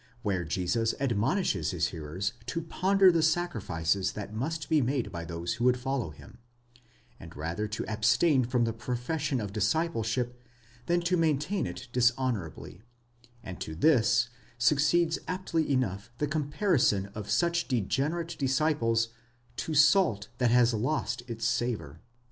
[0.01, 5.11] 34 f.), where Jesus admonishes his hearers to ponder the 'sacrifices that must be made
[5.11, 6.39] by those who would follow him,
[7.19, 10.41] and rather to abstain from the profession of discipleship
[10.87, 12.81] than to maintain it dishonourably;
[13.43, 19.09] and to this succeeds aptly enough the comparison of such degenerate disciples
[19.55, 22.01] to salt that has lost its savour.